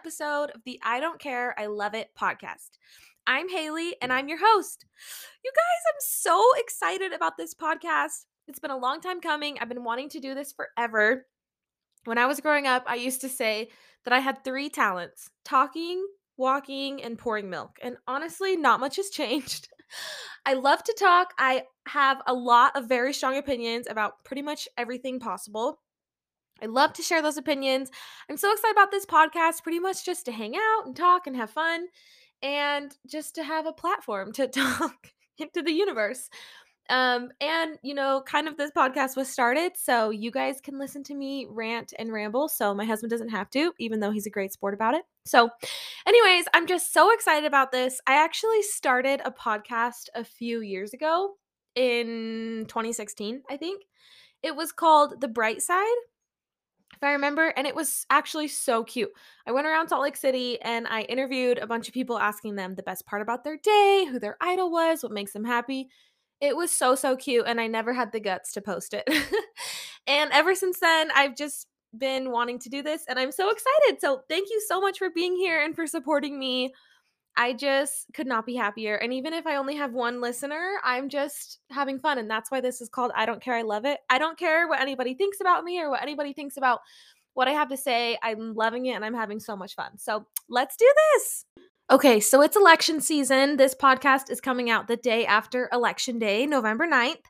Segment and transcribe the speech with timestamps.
[0.00, 2.78] episode of the I Don't Care, I Love It podcast.
[3.26, 4.86] I'm Haley and I'm your host.
[5.44, 8.24] You guys, I'm so excited about this podcast.
[8.48, 9.58] It's been a long time coming.
[9.60, 11.26] I've been wanting to do this forever.
[12.06, 13.68] When I was growing up, I used to say
[14.06, 16.02] that I had three talents talking,
[16.38, 17.76] walking, and pouring milk.
[17.82, 19.68] And honestly, not much has changed.
[20.46, 21.34] I love to talk.
[21.38, 25.78] I have a lot of very strong opinions about pretty much everything possible.
[26.62, 27.90] I love to share those opinions.
[28.28, 31.36] I'm so excited about this podcast, pretty much just to hang out and talk and
[31.36, 31.86] have fun
[32.42, 36.28] and just to have a platform to talk into the universe.
[36.88, 41.04] Um, and you know, kind of this podcast was started so you guys can listen
[41.04, 42.48] to me rant and ramble.
[42.48, 45.02] So my husband doesn't have to, even though he's a great sport about it.
[45.24, 45.50] So,
[46.06, 48.00] anyways, I'm just so excited about this.
[48.08, 51.34] I actually started a podcast a few years ago
[51.76, 53.84] in 2016, I think.
[54.42, 55.86] It was called The Bright Side
[57.00, 57.48] if I remember.
[57.56, 59.10] And it was actually so cute.
[59.46, 62.74] I went around Salt Lake City and I interviewed a bunch of people asking them
[62.74, 65.88] the best part about their day, who their idol was, what makes them happy.
[66.40, 67.46] It was so, so cute.
[67.46, 69.08] And I never had the guts to post it.
[70.06, 74.00] and ever since then, I've just been wanting to do this and I'm so excited.
[74.00, 76.72] So thank you so much for being here and for supporting me
[77.36, 78.96] I just could not be happier.
[78.96, 82.18] And even if I only have one listener, I'm just having fun.
[82.18, 83.98] And that's why this is called I Don't Care, I Love It.
[84.10, 86.80] I don't care what anybody thinks about me or what anybody thinks about
[87.34, 88.18] what I have to say.
[88.22, 89.96] I'm loving it and I'm having so much fun.
[89.96, 91.46] So let's do this.
[91.90, 93.56] Okay, so it's election season.
[93.56, 97.24] This podcast is coming out the day after Election Day, November 9th,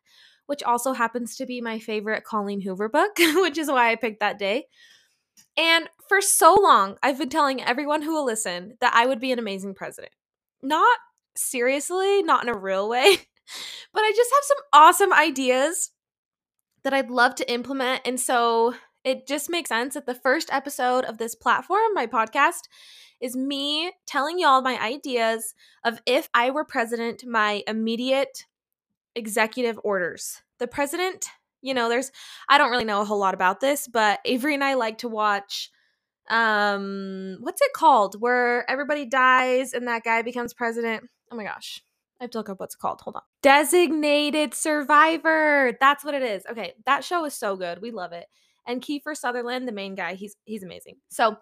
[0.46, 4.20] which also happens to be my favorite Colleen Hoover book, which is why I picked
[4.20, 4.66] that day.
[5.56, 9.32] And for so long, I've been telling everyone who will listen that I would be
[9.32, 10.12] an amazing president.
[10.62, 10.98] Not
[11.36, 13.16] seriously, not in a real way,
[13.92, 15.90] but I just have some awesome ideas
[16.82, 18.02] that I'd love to implement.
[18.04, 22.62] And so it just makes sense that the first episode of this platform, my podcast,
[23.20, 25.54] is me telling y'all my ideas
[25.84, 28.46] of if I were president, my immediate
[29.14, 30.42] executive orders.
[30.58, 31.26] The president
[31.62, 32.10] you know, there's
[32.48, 35.08] I don't really know a whole lot about this, but Avery and I like to
[35.08, 35.70] watch
[36.28, 41.04] um what's it called where everybody dies and that guy becomes president.
[41.30, 41.82] Oh my gosh.
[42.20, 43.00] I have to look up what's called.
[43.00, 43.22] Hold on.
[43.42, 45.72] Designated Survivor.
[45.80, 46.44] That's what it is.
[46.50, 47.80] Okay, that show is so good.
[47.80, 48.26] We love it.
[48.66, 50.96] And Kiefer Sutherland, the main guy, he's he's amazing.
[51.10, 51.36] So,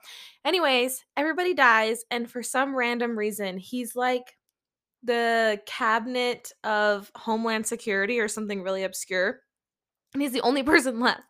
[0.45, 4.37] anyways, everybody dies and for some random reason, he's like
[5.03, 9.41] the cabinet of Homeland Security or something really obscure
[10.13, 11.23] and he's the only person left.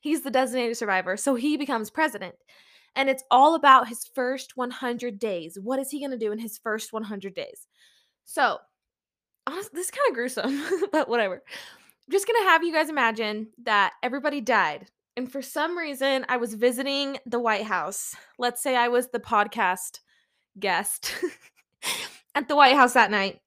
[0.00, 1.16] He's the designated survivor.
[1.16, 2.34] So he becomes president.
[2.94, 5.58] And it's all about his first 100 days.
[5.60, 7.66] What is he going to do in his first 100 days?
[8.24, 8.58] So,
[9.46, 11.36] honestly, this is kind of gruesome, but whatever.
[11.36, 14.88] I'm just going to have you guys imagine that everybody died.
[15.16, 18.14] And for some reason, I was visiting the White House.
[18.38, 20.00] Let's say I was the podcast
[20.58, 21.14] guest
[22.34, 23.40] at the White House that night.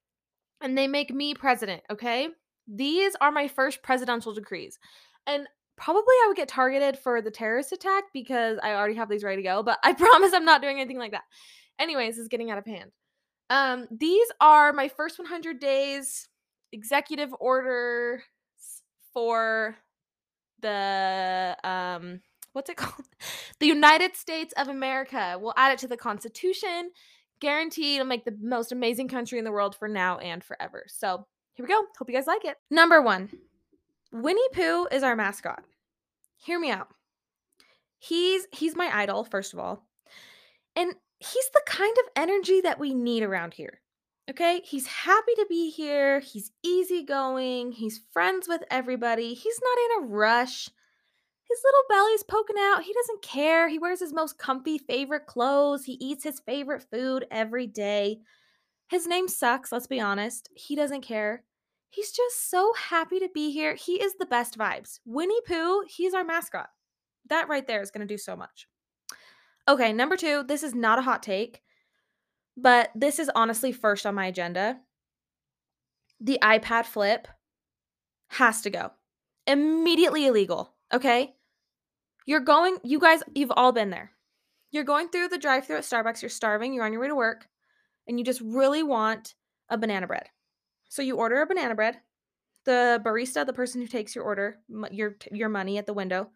[0.61, 2.29] And they make me president, okay?
[2.67, 4.79] These are my first presidential decrees.
[5.27, 9.23] And probably I would get targeted for the terrorist attack because I already have these
[9.23, 11.23] ready to go, but I promise I'm not doing anything like that.
[11.79, 12.91] Anyways, this is getting out of hand.
[13.49, 16.27] Um, these are my first 100 days
[16.71, 18.21] executive orders
[19.13, 19.77] for
[20.61, 22.21] the um
[22.53, 23.05] what's it called?
[23.59, 25.37] The United States of America.
[25.39, 26.91] We'll add it to the Constitution.
[27.39, 30.85] Guaranteed it'll make the most amazing country in the world for now and forever.
[30.87, 31.81] So here we go.
[31.97, 32.57] Hope you guys like it.
[32.69, 33.29] Number one
[34.11, 35.63] Winnie Pooh is our mascot.
[36.37, 36.87] Hear me out.
[37.97, 39.87] He's he's my idol, first of all.
[40.75, 43.81] And he's the kind of energy that we need around here.
[44.29, 44.61] Okay?
[44.65, 46.19] He's happy to be here.
[46.19, 47.71] He's easygoing.
[47.71, 49.33] He's friends with everybody.
[49.33, 50.69] He's not in a rush.
[51.47, 52.83] His little belly's poking out.
[52.83, 53.69] He doesn't care.
[53.69, 55.85] He wears his most comfy favorite clothes.
[55.85, 58.19] He eats his favorite food every day.
[58.95, 60.47] His name sucks, let's be honest.
[60.55, 61.43] He doesn't care.
[61.89, 63.75] He's just so happy to be here.
[63.75, 65.01] He is the best vibes.
[65.03, 66.69] Winnie Pooh, he's our mascot.
[67.27, 68.69] That right there is going to do so much.
[69.67, 71.61] Okay, number two, this is not a hot take,
[72.55, 74.79] but this is honestly first on my agenda.
[76.21, 77.27] The iPad flip
[78.29, 78.91] has to go.
[79.45, 81.35] Immediately illegal, okay?
[82.25, 84.11] You're going, you guys, you've all been there.
[84.71, 87.15] You're going through the drive through at Starbucks, you're starving, you're on your way to
[87.15, 87.49] work
[88.07, 89.35] and you just really want
[89.69, 90.29] a banana bread.
[90.89, 91.97] So you order a banana bread.
[92.65, 94.57] The barista, the person who takes your order,
[94.91, 96.29] your your money at the window,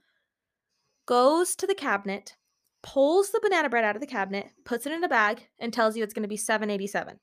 [1.07, 2.36] goes to the cabinet,
[2.83, 5.98] pulls the banana bread out of the cabinet, puts it in a bag, and tells
[5.98, 7.19] you it's going to be 787.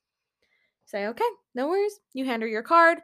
[0.86, 2.00] Say, okay, no worries.
[2.14, 2.98] You hand her your card.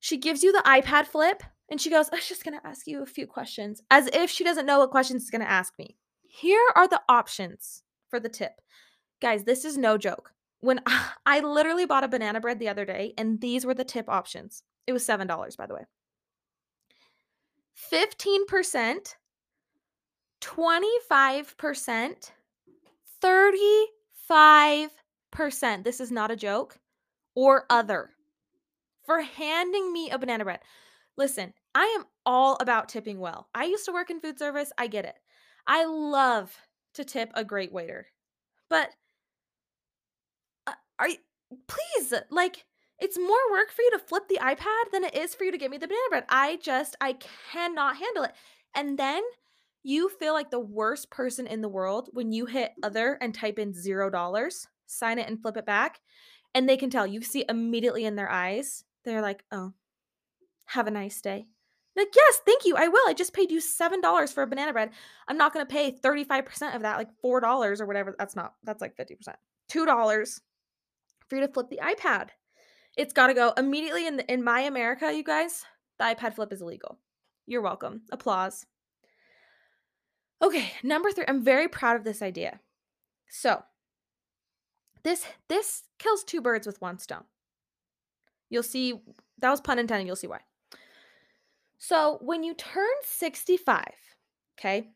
[0.00, 3.02] She gives you the iPad flip and she goes, "I'm just going to ask you
[3.02, 5.96] a few questions, as if she doesn't know what questions she's going to ask me.
[6.22, 8.60] Here are the options for the tip.
[9.20, 10.32] Guys, this is no joke.
[10.60, 10.80] When
[11.26, 14.62] I literally bought a banana bread the other day, and these were the tip options.
[14.86, 15.84] It was $7, by the way.
[17.92, 19.14] 15%,
[20.40, 22.30] 25%,
[23.22, 25.84] 35%.
[25.84, 26.78] This is not a joke.
[27.34, 28.10] Or other
[29.08, 30.60] for handing me a banana bread.
[31.16, 33.48] Listen, I am all about tipping well.
[33.54, 34.70] I used to work in food service.
[34.76, 35.14] I get it.
[35.66, 36.54] I love
[36.94, 38.06] to tip a great waiter.
[38.68, 38.90] But
[40.98, 41.16] are you,
[41.66, 42.64] please, like,
[43.00, 45.58] it's more work for you to flip the iPad than it is for you to
[45.58, 46.24] get me the banana bread.
[46.28, 47.16] I just, I
[47.52, 48.32] cannot handle it.
[48.74, 49.22] And then
[49.82, 53.58] you feel like the worst person in the world when you hit other and type
[53.58, 56.00] in zero dollars, sign it and flip it back.
[56.54, 59.74] And they can tell you see immediately in their eyes, they're like, oh,
[60.66, 61.46] have a nice day.
[61.96, 62.76] Like, yes, thank you.
[62.76, 63.08] I will.
[63.08, 64.90] I just paid you $7 for a banana bread.
[65.26, 68.14] I'm not going to pay 35% of that, like $4 or whatever.
[68.18, 69.16] That's not, that's like 50%.
[69.70, 70.40] $2
[71.28, 72.28] for you to flip the iPad.
[72.96, 75.64] It's got to go immediately in the, in my America, you guys.
[75.98, 76.98] The iPad flip is illegal.
[77.46, 78.02] You're welcome.
[78.12, 78.66] Applause.
[80.42, 81.24] Okay, number 3.
[81.26, 82.60] I'm very proud of this idea.
[83.28, 83.62] So,
[85.04, 87.24] this this kills two birds with one stone.
[88.50, 88.94] You'll see
[89.38, 90.40] that was pun intended, you'll see why.
[91.78, 93.84] So, when you turn 65,
[94.58, 94.88] okay?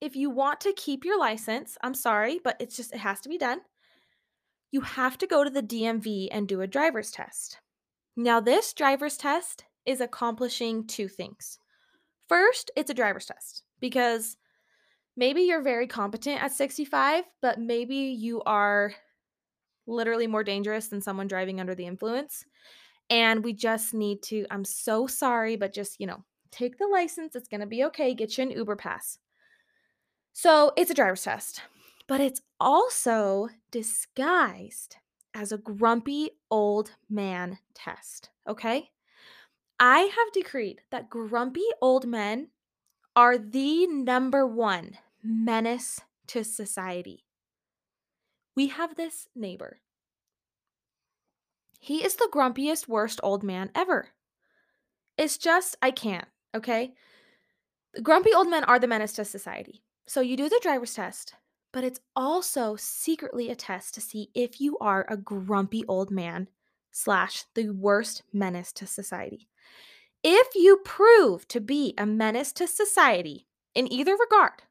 [0.00, 3.28] If you want to keep your license, I'm sorry, but it's just it has to
[3.28, 3.60] be done.
[4.72, 7.58] You have to go to the DMV and do a driver's test.
[8.16, 11.58] Now, this driver's test is accomplishing two things.
[12.28, 14.36] First, it's a driver's test because
[15.16, 18.94] maybe you're very competent at 65, but maybe you are
[19.86, 22.44] literally more dangerous than someone driving under the influence.
[23.10, 27.34] And we just need to, I'm so sorry, but just, you know, take the license.
[27.34, 28.14] It's going to be okay.
[28.14, 29.18] Get you an Uber pass.
[30.32, 31.60] So it's a driver's test,
[32.06, 34.96] but it's also disguised
[35.34, 38.30] as a grumpy old man test.
[38.48, 38.90] Okay.
[39.78, 42.48] I have decreed that grumpy old men
[43.16, 47.24] are the number one menace to society.
[48.54, 49.80] We have this neighbor.
[51.80, 54.08] He is the grumpiest, worst old man ever.
[55.18, 56.94] It's just, I can't, okay?
[58.02, 59.82] Grumpy old men are the menace to society.
[60.06, 61.34] So you do the driver's test,
[61.72, 66.48] but it's also secretly a test to see if you are a grumpy old man
[66.90, 69.48] slash the worst menace to society.
[70.22, 74.62] If you prove to be a menace to society in either regard,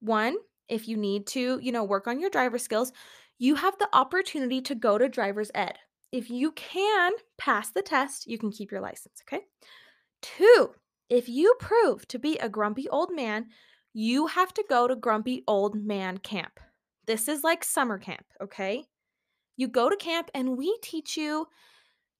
[0.00, 0.36] one,
[0.68, 2.92] if you need to, you know, work on your driver skills,
[3.38, 5.78] you have the opportunity to go to driver's ed.
[6.12, 9.44] If you can pass the test, you can keep your license, okay?
[10.20, 10.74] Two,
[11.08, 13.46] if you prove to be a grumpy old man,
[13.98, 16.60] you have to go to grumpy old man camp.
[17.08, 18.84] This is like summer camp, okay?
[19.56, 21.48] You go to camp and we teach you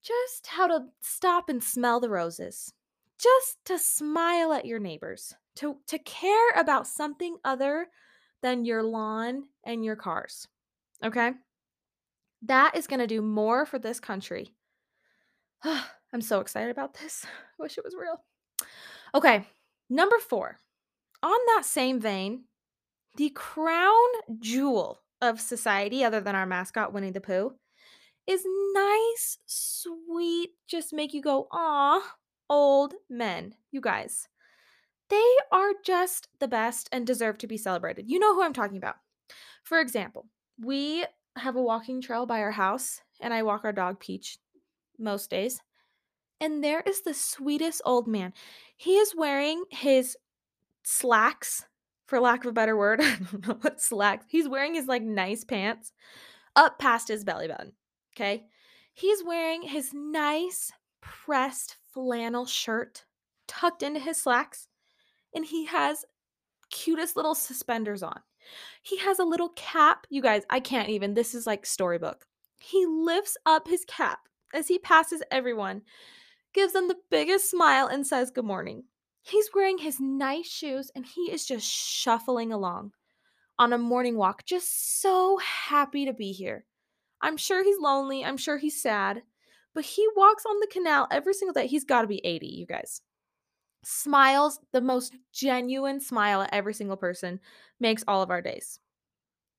[0.02, 2.75] just how to stop and smell the roses,
[3.16, 7.86] just to smile at your neighbors, to, to care about something other
[8.42, 10.48] than your lawn and your cars.
[11.05, 11.31] Okay?
[12.43, 14.53] That is going to do more for this country.
[15.64, 17.24] I'm so excited about this.
[17.24, 17.29] I
[17.62, 18.20] wish it was real.
[19.14, 19.46] Okay,
[19.88, 20.58] number four.
[21.22, 22.44] On that same vein,
[23.17, 24.08] the crown
[24.39, 27.53] jewel of society, other than our mascot, Winnie the Pooh,
[28.27, 32.15] is nice, sweet, just make you go, aw,
[32.48, 33.55] old men.
[33.72, 34.29] You guys,
[35.08, 38.08] they are just the best and deserve to be celebrated.
[38.08, 38.96] You know who I'm talking about.
[39.65, 40.27] For example,
[40.63, 41.05] we
[41.37, 44.39] have a walking trail by our house, and I walk our dog Peach
[44.98, 45.60] most days.
[46.41, 48.32] And there is the sweetest old man.
[48.77, 50.17] He is wearing his
[50.88, 51.66] slacks,
[52.06, 53.00] for lack of a better word.
[53.02, 54.26] I don't know what slacks.
[54.28, 55.92] He's wearing his like nice pants
[56.56, 57.72] up past his belly button.
[58.16, 58.44] Okay.
[58.94, 63.04] He's wearing his nice pressed flannel shirt
[63.46, 64.68] tucked into his slacks.
[65.34, 66.04] And he has
[66.70, 68.20] cutest little suspenders on.
[68.82, 70.06] He has a little cap.
[70.08, 71.14] You guys, I can't even.
[71.14, 72.24] This is like storybook.
[72.58, 74.20] He lifts up his cap
[74.54, 75.82] as he passes everyone,
[76.54, 78.84] gives them the biggest smile, and says good morning.
[79.29, 82.93] He's wearing his nice shoes and he is just shuffling along
[83.58, 86.65] on a morning walk, just so happy to be here.
[87.20, 88.25] I'm sure he's lonely.
[88.25, 89.23] I'm sure he's sad,
[89.75, 91.67] but he walks on the canal every single day.
[91.67, 93.03] He's got to be 80, you guys
[93.85, 97.41] smiles, the most genuine smile at every single person
[97.81, 98.81] makes all of our days.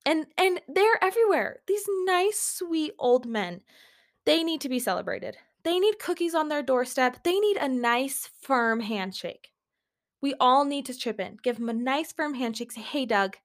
[0.05, 1.59] And and they're everywhere.
[1.67, 3.61] These nice sweet old men.
[4.25, 5.37] They need to be celebrated.
[5.63, 7.23] They need cookies on their doorstep.
[7.23, 9.51] They need a nice firm handshake.
[10.21, 11.37] We all need to chip in.
[11.41, 12.71] Give him a nice firm handshake.
[12.71, 13.37] Say, "Hey Doug,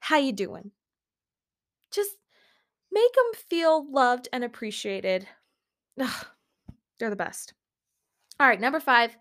[0.00, 0.72] how you doing?"
[1.90, 2.16] Just
[2.90, 5.28] make them feel loved and appreciated.
[6.00, 6.26] Ugh,
[6.98, 7.54] they're the best.
[8.38, 9.16] All right, number 5.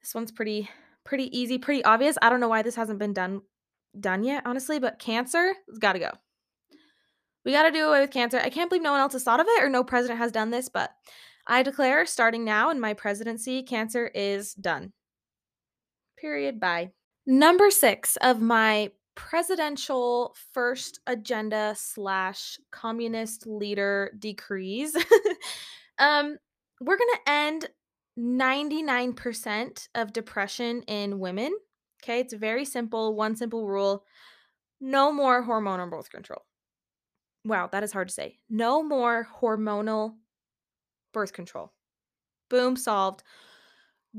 [0.00, 0.70] This one's pretty
[1.04, 2.16] pretty easy, pretty obvious.
[2.22, 3.42] I don't know why this hasn't been done
[3.98, 6.10] done yet, honestly, but cancer has got to go.
[7.44, 8.38] We got to do away with cancer.
[8.38, 10.50] I can't believe no one else has thought of it or no president has done
[10.50, 10.90] this, but
[11.46, 14.92] I declare starting now in my presidency, cancer is done.
[16.24, 16.58] Period.
[16.58, 16.90] Bye.
[17.26, 24.96] Number six of my presidential first agenda slash communist leader decrees.
[25.98, 26.38] um,
[26.80, 27.68] we're gonna end
[28.18, 31.54] 99% of depression in women.
[32.02, 34.02] Okay, it's very simple, one simple rule.
[34.80, 36.40] No more hormonal birth control.
[37.44, 38.38] Wow, that is hard to say.
[38.48, 40.14] No more hormonal
[41.12, 41.74] birth control.
[42.48, 43.22] Boom, solved.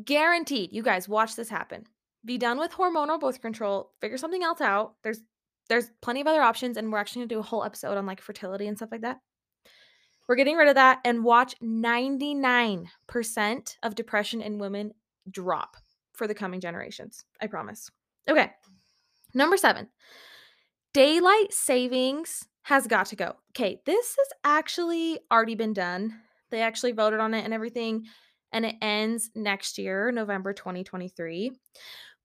[0.04, 0.72] Guaranteed.
[0.72, 1.88] You guys watch this happen.
[2.26, 3.92] Be done with hormonal birth control.
[4.02, 4.96] Figure something else out.
[5.04, 5.22] There's
[5.70, 8.06] there's plenty of other options and we're actually going to do a whole episode on
[8.06, 9.20] like fertility and stuff like that.
[10.28, 14.92] We're getting rid of that and watch 99% of depression in women
[15.30, 15.78] drop
[16.14, 17.26] for the coming generations.
[17.42, 17.90] I promise.
[18.30, 18.52] Okay.
[19.34, 19.88] Number 7.
[20.94, 23.36] Daylight savings has got to go.
[23.52, 26.20] Okay, this has actually already been done.
[26.50, 28.06] They actually voted on it and everything,
[28.52, 31.52] and it ends next year, November 2023.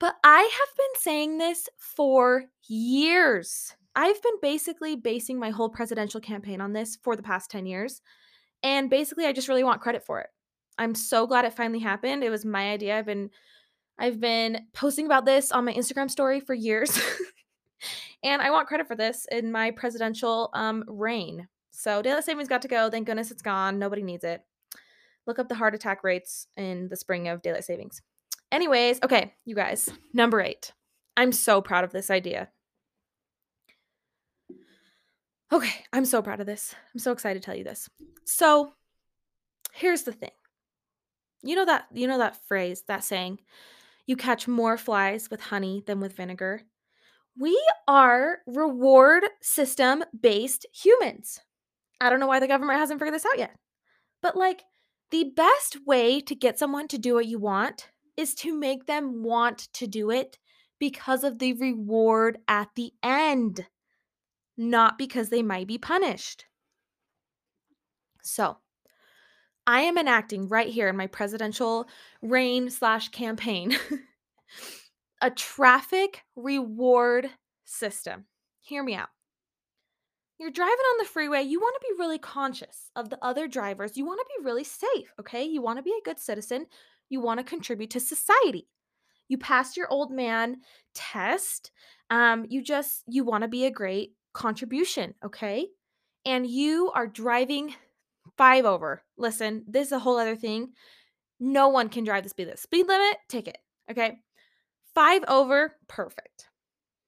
[0.01, 3.75] But I have been saying this for years.
[3.95, 8.01] I've been basically basing my whole presidential campaign on this for the past 10 years.
[8.63, 10.29] And basically, I just really want credit for it.
[10.79, 12.25] I'm so glad it finally happened.
[12.25, 12.99] It was my idea.
[12.99, 13.31] I've been
[13.99, 16.99] I've been posting about this on my Instagram story for years.
[18.23, 21.47] and I want credit for this in my presidential um, reign.
[21.71, 22.89] So daylight savings got to go.
[22.89, 23.79] Thank goodness it's gone.
[23.79, 24.43] Nobody needs it.
[25.27, 28.01] Look up the heart attack rates in the spring of daylight savings.
[28.53, 30.73] Anyways, okay, you guys, number eight.
[31.17, 32.49] I'm so proud of this idea.
[35.53, 36.75] Okay, I'm so proud of this.
[36.95, 37.89] I'm so excited to tell you this.
[38.25, 38.73] So,
[39.73, 40.31] here's the thing.
[41.43, 43.41] You know that you know that phrase, that saying,
[44.07, 46.63] you catch more flies with honey than with vinegar.
[47.39, 51.41] We are reward system based humans.
[52.01, 53.57] I don't know why the government hasn't figured this out yet.
[54.23, 54.65] But like
[55.11, 59.23] the best way to get someone to do what you want is to make them
[59.23, 60.39] want to do it
[60.79, 63.67] because of the reward at the end,
[64.57, 66.47] not because they might be punished.
[68.23, 68.59] So,
[69.67, 71.87] I am enacting right here in my presidential
[72.23, 73.77] reign slash campaign
[75.21, 77.31] a traffic reward
[77.65, 78.25] system.
[78.61, 79.11] Hear me out.
[80.39, 83.99] You're driving on the freeway, you want to be really conscious of the other drivers.
[83.99, 85.45] You want to be really safe, okay?
[85.45, 86.67] You want to be a good citizen
[87.11, 88.67] you want to contribute to society.
[89.29, 90.57] You pass your old man
[90.95, 91.71] test.
[92.09, 95.67] Um, you just you want to be a great contribution, okay?
[96.25, 97.75] And you are driving
[98.37, 99.03] five over.
[99.19, 100.71] Listen, this is a whole other thing.
[101.39, 102.59] No one can drive the speed limit.
[102.59, 103.59] Speed limit, ticket.
[103.91, 104.19] Okay.
[104.95, 106.49] Five over, perfect.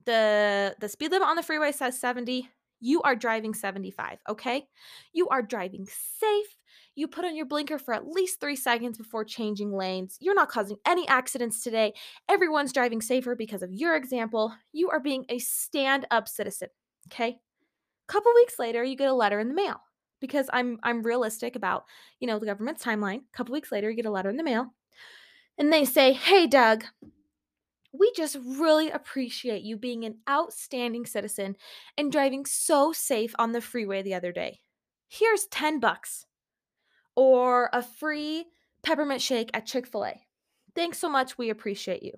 [0.05, 2.49] The the speed limit on the freeway says 70.
[2.81, 4.67] You are driving 75, okay?
[5.13, 6.57] You are driving safe.
[6.95, 10.19] You put on your blinker for at least three seconds before changing lanes.
[10.21, 11.95] You're not causing any accidents today.
[12.29, 14.55] Everyone's driving safer because of your example.
[14.73, 16.69] You are being a stand up citizen.
[17.13, 17.39] Okay.
[18.09, 19.81] A couple weeks later, you get a letter in the mail
[20.21, 21.85] because I'm I'm realistic about
[22.21, 23.19] you know the government's timeline.
[23.19, 24.73] A couple weeks later, you get a letter in the mail,
[25.59, 26.85] and they say, "Hey, Doug."
[27.95, 31.57] We just really appreciate you being an outstanding citizen
[31.99, 34.61] and driving so safe on the freeway the other day.
[35.09, 36.25] Here's 10 bucks
[37.17, 38.47] or a free
[38.83, 40.21] peppermint shake at Chick fil A.
[40.75, 41.37] Thanks so much.
[41.37, 42.13] We appreciate you.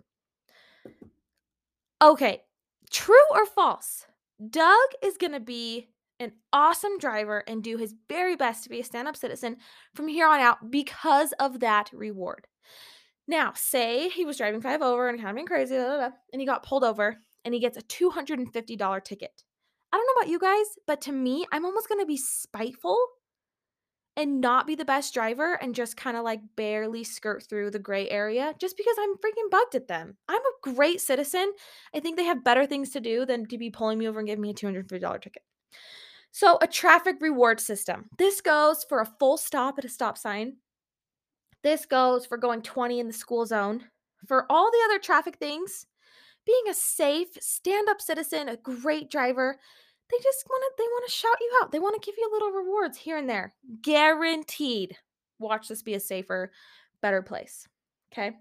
[2.03, 2.43] Okay,
[2.91, 4.07] true or false?
[4.51, 5.89] Doug is going to be
[6.21, 9.57] an awesome driver and do his very best to be a stand up citizen
[9.95, 12.47] from here on out because of that reward.
[13.27, 16.11] Now, say he was driving five over and kind of being crazy, blah, blah, blah,
[16.33, 19.43] and he got pulled over and he gets a $250 ticket.
[19.93, 22.99] I don't know about you guys, but to me, I'm almost going to be spiteful
[24.17, 27.79] and not be the best driver and just kind of like barely skirt through the
[27.79, 30.17] gray area just because I'm freaking bugged at them.
[30.29, 31.53] I'm a great citizen.
[31.95, 34.29] I think they have better things to do than to be pulling me over and
[34.29, 35.43] giving me a $250 ticket.
[36.31, 38.07] So, a traffic reward system.
[38.19, 40.57] This goes for a full stop at a stop sign.
[41.63, 43.85] This goes for going 20 in the school zone.
[44.27, 45.87] For all the other traffic things,
[46.45, 49.59] being a safe, stand up citizen, a great driver,
[50.15, 51.73] they just want to they want to shout you out.
[51.73, 53.55] They want to give you little rewards here and there.
[53.83, 54.97] Guaranteed.
[55.39, 56.53] Watch this be a safer,
[57.01, 57.67] better place.
[58.13, 58.33] Okay?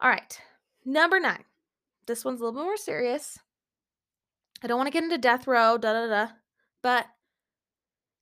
[0.00, 0.40] All right.
[0.84, 1.44] Number nine.
[2.06, 3.38] This one's a little bit more serious.
[4.62, 6.32] I don't want to get into death row, da da da.
[6.82, 7.06] But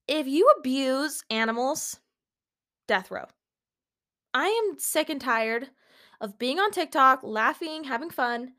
[0.06, 1.98] if you abuse animals,
[2.86, 3.24] death row.
[4.34, 5.70] I am sick and tired
[6.20, 8.52] of being on TikTok, laughing, having fun,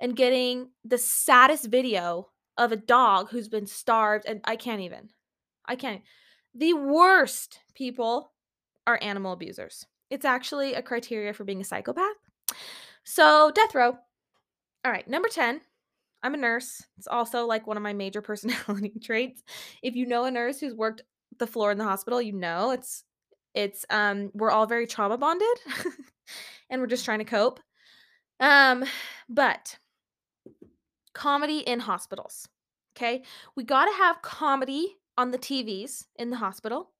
[0.00, 4.26] and getting the saddest video of a dog who's been starved.
[4.26, 5.10] And I can't even.
[5.66, 6.02] I can't.
[6.54, 8.32] The worst people
[8.86, 9.86] are animal abusers.
[10.10, 12.16] It's actually a criteria for being a psychopath.
[13.04, 13.96] So, death row.
[14.84, 15.60] All right, number 10.
[16.22, 16.82] I'm a nurse.
[16.96, 19.42] It's also like one of my major personality traits.
[19.82, 21.02] If you know a nurse who's worked
[21.38, 23.04] the floor in the hospital, you know it's
[23.54, 25.46] it's um we're all very trauma bonded
[26.70, 27.60] and we're just trying to cope.
[28.40, 28.84] Um
[29.28, 29.78] but
[31.18, 32.48] comedy in hospitals.
[32.96, 33.22] Okay?
[33.56, 36.92] We got to have comedy on the TVs in the hospital.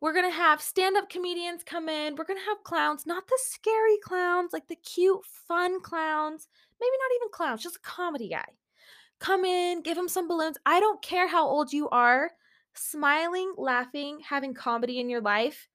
[0.00, 2.16] We're going to have stand up comedians come in.
[2.16, 6.48] We're going to have clowns, not the scary clowns, like the cute, fun clowns.
[6.80, 8.46] Maybe not even clowns, just a comedy guy.
[9.20, 10.56] Come in, give him some balloons.
[10.64, 12.30] I don't care how old you are.
[12.74, 15.68] Smiling, laughing, having comedy in your life,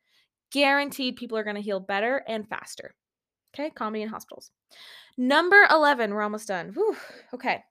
[0.52, 2.96] guaranteed people are going to heal better and faster.
[3.54, 4.50] Okay, comedy in hospitals.
[5.18, 6.70] Number 11, we're almost done.
[6.70, 6.96] Whew,
[7.34, 7.64] okay.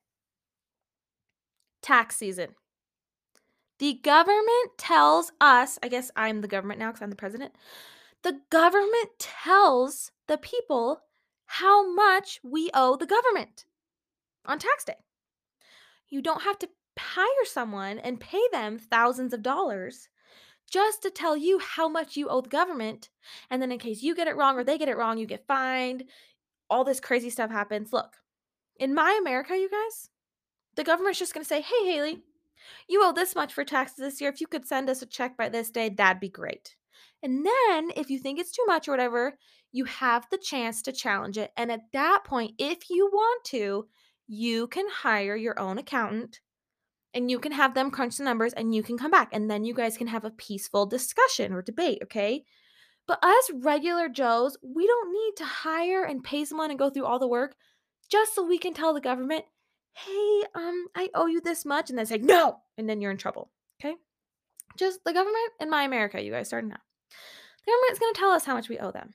[1.83, 2.51] Tax season.
[3.79, 7.53] The government tells us, I guess I'm the government now because I'm the president.
[8.23, 11.01] The government tells the people
[11.47, 13.65] how much we owe the government
[14.47, 14.95] on tax day.
[16.09, 20.09] You don't have to hire someone and pay them thousands of dollars
[20.71, 23.11] just to tell you how much you owe the government.
[23.51, 25.47] And then, in case you get it wrong or they get it wrong, you get
[25.47, 26.05] fined.
[26.71, 27.93] All this crazy stuff happens.
[27.93, 28.15] Look,
[28.79, 30.09] in my America, you guys,
[30.77, 32.19] the government's just going to say, hey, Haley,
[32.89, 34.31] you owe this much for taxes this year.
[34.31, 36.77] If you could send us a check by this day, that'd be great.
[37.23, 39.39] And then if you think it's too much or whatever,
[39.71, 41.51] you have the chance to challenge it.
[41.57, 43.87] And at that point, if you want to,
[44.29, 46.41] you can hire your own accountant
[47.15, 49.65] and you can have them crunch the numbers and you can come back and then
[49.65, 52.45] you guys can have a peaceful discussion or debate, okay?
[53.07, 57.05] But us regular Joes, we don't need to hire and pay someone and go through
[57.05, 57.57] all the work
[58.11, 59.45] just so we can tell the government,
[59.95, 63.19] hey, um, I owe you this much, and then say no, and then you're in
[63.19, 63.51] trouble.
[63.81, 63.95] Okay?
[64.79, 66.81] Just the government in my America, you guys starting now.
[67.65, 69.15] The government's gonna tell us how much we owe them.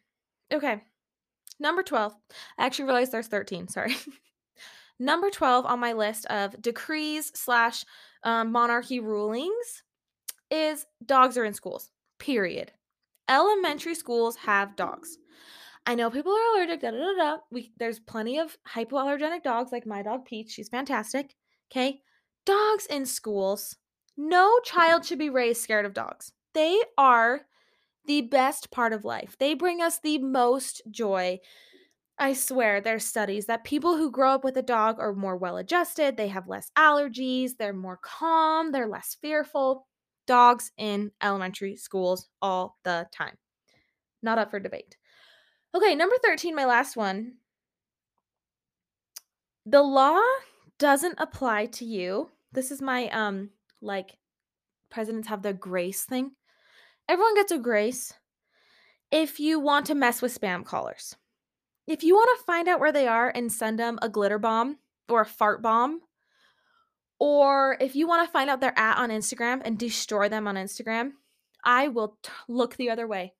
[0.53, 0.81] Okay.
[1.59, 2.13] Number 12.
[2.57, 3.95] I actually realized there's 13, sorry.
[4.99, 7.83] Number 12 on my list of decrees slash
[8.23, 9.83] um, monarchy rulings
[10.49, 12.71] is dogs are in schools, period.
[13.29, 15.17] Elementary schools have dogs.
[15.87, 17.37] I know people are allergic, da da da da.
[17.49, 20.51] We, there's plenty of hypoallergenic dogs, like my dog Peach.
[20.51, 21.33] She's fantastic.
[21.71, 22.01] Okay.
[22.45, 23.77] Dogs in schools.
[24.17, 26.33] No child should be raised scared of dogs.
[26.53, 27.41] They are
[28.05, 29.37] the best part of life.
[29.39, 31.39] They bring us the most joy.
[32.19, 35.55] I swear, there's studies that people who grow up with a dog are more well
[35.55, 39.87] adjusted, they have less allergies, they're more calm, they're less fearful.
[40.25, 43.37] Dogs in elementary schools all the time.
[44.23, 44.97] Not up for debate.
[45.77, 47.33] Okay, number 13, my last one.
[49.63, 50.19] The law
[50.79, 52.31] doesn't apply to you.
[52.51, 54.17] This is my um like
[54.89, 56.31] presidents have the grace thing.
[57.07, 58.11] Everyone gets a grace
[59.11, 61.15] if you want to mess with spam callers.
[61.85, 64.79] If you want to find out where they are and send them a glitter bomb
[65.07, 66.01] or a fart bomb,
[67.19, 70.55] or if you want to find out their at on Instagram and destroy them on
[70.55, 71.11] Instagram,
[71.63, 73.35] I will t- look the other way.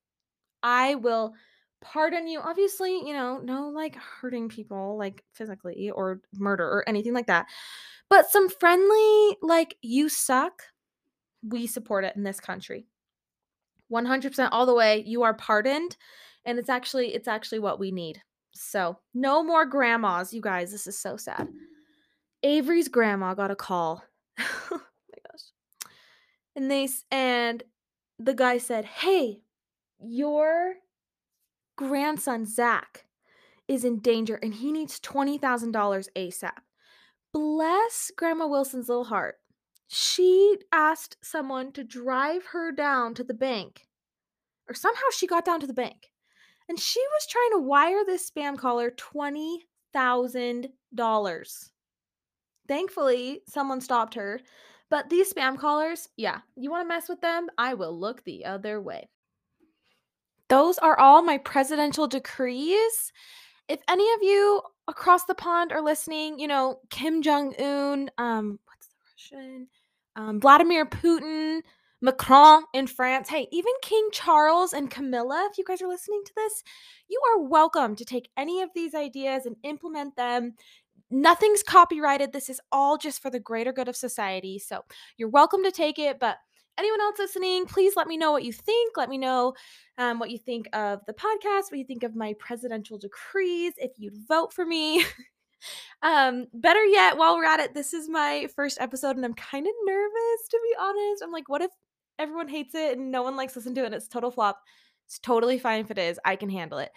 [0.62, 1.34] I will
[1.80, 2.40] pardon you.
[2.40, 7.46] Obviously, you know, no like hurting people like physically or murder or anything like that.
[8.08, 10.62] But some friendly, like, you suck,
[11.42, 12.86] we support it in this country.
[13.92, 15.02] 100% all the way.
[15.06, 15.96] You are pardoned.
[16.44, 18.22] And it's actually, it's actually what we need.
[18.52, 20.72] So, no more grandmas, you guys.
[20.72, 21.48] This is so sad.
[22.42, 24.02] Avery's grandma got a call.
[24.38, 25.92] oh my gosh.
[26.56, 27.62] And they and
[28.18, 29.42] the guy said, "Hey,
[30.00, 30.74] your
[31.78, 33.06] grandson Zach
[33.66, 36.62] is in danger and he needs $20,000 ASAP."
[37.32, 39.40] Bless Grandma Wilson's little heart.
[39.86, 43.86] She asked someone to drive her down to the bank.
[44.68, 46.12] Or somehow she got down to the bank
[46.68, 51.72] and she was trying to wire this spam caller $20,000.
[52.66, 54.40] Thankfully, someone stopped her.
[54.90, 57.48] But these spam callers, yeah, you want to mess with them?
[57.58, 59.10] I will look the other way.
[60.48, 63.12] Those are all my presidential decrees.
[63.68, 68.58] If any of you across the pond are listening, you know, Kim Jong Un, um,
[68.64, 69.68] what's the Russian?
[70.16, 71.60] Um, Vladimir Putin,
[72.00, 73.28] Macron in France.
[73.28, 76.62] Hey, even King Charles and Camilla, if you guys are listening to this,
[77.08, 80.54] you are welcome to take any of these ideas and implement them.
[81.10, 82.32] Nothing's copyrighted.
[82.32, 84.58] This is all just for the greater good of society.
[84.58, 84.82] So
[85.16, 86.18] you're welcome to take it.
[86.18, 86.38] But
[86.78, 88.96] anyone else listening, please let me know what you think.
[88.96, 89.54] Let me know
[89.98, 93.92] um, what you think of the podcast, what you think of my presidential decrees, if
[93.96, 95.04] you'd vote for me.
[96.02, 99.66] um, better yet, while we're at it, this is my first episode and I'm kind
[99.66, 101.22] of nervous to be honest.
[101.22, 101.70] I'm like, what if
[102.18, 104.60] everyone hates it and no one likes listening to it and it's total flop?
[105.06, 106.20] It's totally fine if it is.
[106.24, 106.90] I can handle it.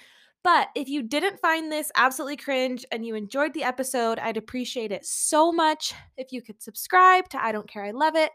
[0.43, 4.91] But if you didn't find this absolutely cringe and you enjoyed the episode, I'd appreciate
[4.91, 8.31] it so much if you could subscribe to I Don't Care, I Love It.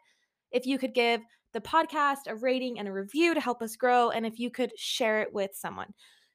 [0.53, 1.21] If you could give
[1.57, 4.79] the podcast a rating and a review to help us grow, and if you could
[4.79, 5.95] share it with someone.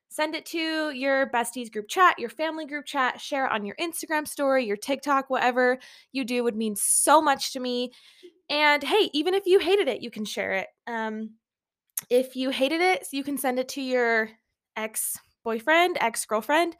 [0.10, 3.76] Send it to your besties group chat, your family group chat, share it on your
[3.80, 5.78] Instagram story, your TikTok, whatever
[6.12, 7.92] you do would mean so much to me.
[8.50, 10.68] And hey, even if you hated it, you can share it.
[10.88, 11.36] Um,
[12.10, 14.28] if you hated it, you can send it to your
[14.76, 16.76] ex boyfriend, ex girlfriend,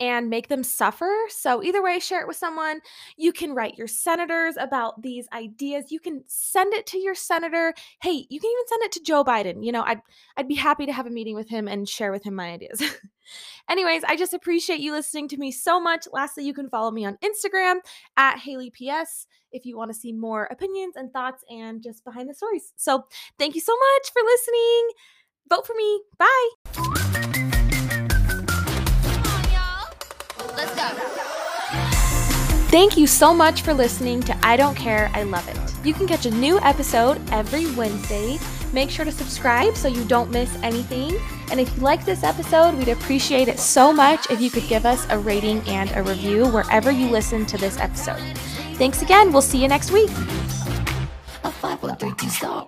[0.00, 1.10] and make them suffer.
[1.28, 2.80] So, either way, share it with someone.
[3.16, 5.90] You can write your senators about these ideas.
[5.90, 7.74] You can send it to your senator.
[8.02, 9.64] Hey, you can even send it to Joe Biden.
[9.64, 10.00] You know, I'd
[10.36, 12.82] I'd be happy to have a meeting with him and share with him my ideas.
[13.70, 16.06] Anyways, I just appreciate you listening to me so much.
[16.12, 17.76] Lastly, you can follow me on Instagram
[18.16, 22.28] at Haley PS if you want to see more opinions and thoughts and just behind
[22.28, 22.72] the stories.
[22.76, 23.04] So,
[23.38, 24.90] thank you so much for listening.
[25.48, 26.02] Vote for me.
[26.18, 26.53] Bye.
[32.70, 35.86] Thank you so much for listening to I Don't Care, I Love It.
[35.86, 38.38] You can catch a new episode every Wednesday.
[38.72, 41.16] Make sure to subscribe so you don't miss anything.
[41.52, 44.86] And if you like this episode, we'd appreciate it so much if you could give
[44.86, 48.20] us a rating and a review wherever you listen to this episode.
[48.76, 49.32] Thanks again.
[49.32, 50.10] We'll see you next week.